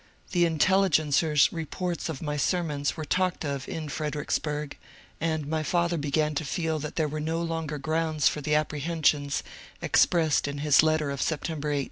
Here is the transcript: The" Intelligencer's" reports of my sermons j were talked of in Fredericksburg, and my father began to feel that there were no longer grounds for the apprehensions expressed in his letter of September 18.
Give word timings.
The" 0.31 0.45
Intelligencer's" 0.47 1.51
reports 1.53 2.09
of 2.09 2.23
my 2.23 2.35
sermons 2.35 2.89
j 2.89 2.93
were 2.97 3.05
talked 3.05 3.45
of 3.45 3.69
in 3.69 3.87
Fredericksburg, 3.87 4.75
and 5.19 5.45
my 5.47 5.61
father 5.61 5.95
began 5.99 6.33
to 6.33 6.43
feel 6.43 6.79
that 6.79 6.95
there 6.95 7.07
were 7.07 7.19
no 7.19 7.39
longer 7.39 7.77
grounds 7.77 8.27
for 8.27 8.41
the 8.41 8.55
apprehensions 8.55 9.43
expressed 9.79 10.47
in 10.47 10.57
his 10.57 10.81
letter 10.81 11.11
of 11.11 11.21
September 11.21 11.69
18. 11.71 11.79